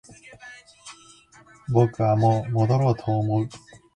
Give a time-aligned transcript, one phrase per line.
[1.71, 3.47] 僕はもう戻ろうと思う